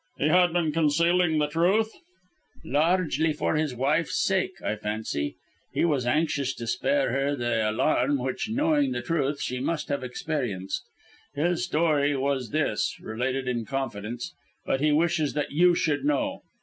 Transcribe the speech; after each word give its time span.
"He 0.17 0.29
had 0.29 0.51
been 0.51 0.71
concealing 0.71 1.37
the 1.37 1.45
truth?" 1.45 1.91
"Largely 2.65 3.33
for 3.33 3.55
his 3.55 3.75
wife's 3.75 4.17
sake, 4.19 4.59
I 4.63 4.75
fancy. 4.75 5.35
He 5.75 5.85
was 5.85 6.07
anxious 6.07 6.55
to 6.55 6.65
spare 6.65 7.11
her 7.11 7.35
the 7.35 7.69
alarm 7.69 8.17
which, 8.17 8.49
knowing 8.49 8.93
the 8.93 9.03
truth, 9.03 9.39
she 9.43 9.59
must 9.59 9.89
have 9.89 10.03
experienced. 10.03 10.83
His 11.35 11.63
story 11.65 12.17
was 12.17 12.49
this 12.49 12.97
related 12.99 13.47
in 13.47 13.63
confidence, 13.63 14.33
but 14.65 14.81
he 14.81 14.91
wishes 14.91 15.33
that 15.33 15.51
you 15.51 15.75
should 15.75 16.03
know. 16.03 16.41